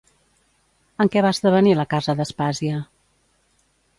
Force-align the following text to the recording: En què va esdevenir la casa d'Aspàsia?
En 1.05 1.11
què 1.15 1.23
va 1.25 1.33
esdevenir 1.37 1.75
la 1.79 1.85
casa 1.93 2.17
d'Aspàsia? 2.21 2.83